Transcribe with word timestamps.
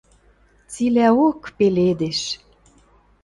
Цилӓок 0.71 1.41
пеледеш. 1.57 2.19